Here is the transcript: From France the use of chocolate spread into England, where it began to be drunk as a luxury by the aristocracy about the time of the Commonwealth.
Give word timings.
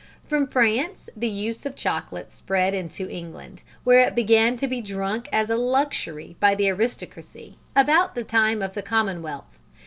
From 0.25 0.47
France 0.47 1.11
the 1.15 1.29
use 1.29 1.63
of 1.63 1.75
chocolate 1.75 2.33
spread 2.33 2.73
into 2.73 3.07
England, 3.07 3.61
where 3.83 3.99
it 3.99 4.15
began 4.15 4.57
to 4.57 4.67
be 4.67 4.81
drunk 4.81 5.29
as 5.31 5.51
a 5.51 5.55
luxury 5.55 6.35
by 6.39 6.55
the 6.55 6.69
aristocracy 6.69 7.59
about 7.75 8.15
the 8.15 8.23
time 8.23 8.63
of 8.63 8.73
the 8.73 8.81
Commonwealth. 8.81 9.59